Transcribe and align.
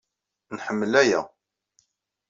Nḥemmel 0.55 0.93
aya. 1.01 1.21